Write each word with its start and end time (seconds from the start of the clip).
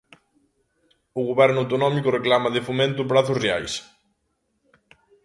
O 1.19 1.21
Goberno 1.29 1.59
autonómico 1.61 2.09
reclama 2.17 2.49
de 2.55 2.65
Fomento 2.67 3.01
prazos 3.11 3.41
reais. 3.45 3.73